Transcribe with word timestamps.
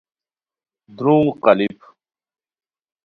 درونگ 0.97 1.29
قالیپ 1.43 1.79